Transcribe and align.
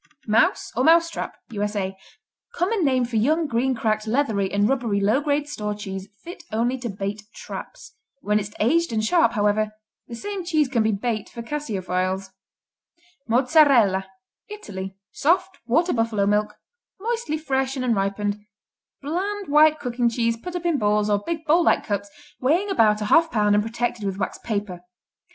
Mouse 0.25 0.71
or 0.75 0.83
Mouse 0.83 1.11
Trap 1.11 1.35
U.S.A. 1.51 1.95
Common 2.55 2.83
name 2.83 3.05
for 3.05 3.17
young, 3.17 3.45
green, 3.45 3.75
cracked, 3.75 4.07
leathery 4.07 4.51
or 4.51 4.59
rubbery 4.63 4.99
low 4.99 5.21
grade 5.21 5.47
store 5.47 5.75
cheese 5.75 6.07
fit 6.23 6.41
only 6.51 6.75
to 6.79 6.89
bait 6.89 7.21
traps. 7.35 7.93
When 8.21 8.39
it's 8.39 8.49
aged 8.59 8.91
and 8.91 9.05
sharp, 9.05 9.33
however, 9.33 9.73
the 10.07 10.15
same 10.15 10.43
cheese 10.43 10.67
can 10.69 10.81
be 10.81 10.91
bait 10.91 11.29
for 11.29 11.43
caseophiles. 11.43 12.31
Mozzarella 13.27 14.07
Italy 14.49 14.97
Soft; 15.11 15.59
water 15.67 15.93
buffalo 15.93 16.25
milk; 16.25 16.55
moistly 16.99 17.37
fresh 17.37 17.75
and 17.75 17.85
unripened; 17.85 18.43
bland, 19.03 19.49
white 19.49 19.79
cooking 19.79 20.09
cheese 20.09 20.35
put 20.35 20.55
up 20.55 20.65
in 20.65 20.79
balls 20.79 21.11
or 21.11 21.21
big 21.23 21.45
bowl 21.45 21.63
like 21.63 21.85
cups 21.85 22.09
weighing 22.39 22.71
about 22.71 23.01
a 23.01 23.05
half 23.05 23.29
pound 23.29 23.53
and 23.53 23.63
protected 23.63 24.03
with 24.03 24.17
wax 24.17 24.39
paper. 24.43 24.81